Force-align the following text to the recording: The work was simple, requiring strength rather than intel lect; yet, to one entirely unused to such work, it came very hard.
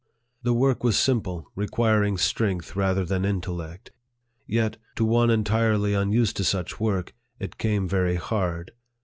The 0.41 0.55
work 0.55 0.83
was 0.83 0.97
simple, 0.97 1.45
requiring 1.53 2.17
strength 2.17 2.75
rather 2.75 3.05
than 3.05 3.21
intel 3.21 3.57
lect; 3.57 3.91
yet, 4.47 4.77
to 4.95 5.05
one 5.05 5.29
entirely 5.29 5.93
unused 5.93 6.37
to 6.37 6.43
such 6.43 6.79
work, 6.79 7.13
it 7.39 7.59
came 7.59 7.87
very 7.87 8.15
hard. 8.15 8.71